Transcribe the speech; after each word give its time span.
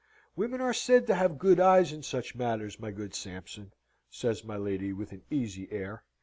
"Women 0.35 0.61
are 0.61 0.73
said 0.73 1.05
to 1.05 1.13
have 1.13 1.37
good 1.37 1.59
eyes 1.59 1.91
in 1.91 2.01
such 2.01 2.33
matters, 2.33 2.79
my 2.79 2.89
good 2.89 3.13
Sampson," 3.13 3.71
says 4.09 4.43
my 4.43 4.57
lady, 4.57 4.91
with 4.93 5.11
an 5.11 5.21
easy 5.29 5.71
air. 5.71 6.05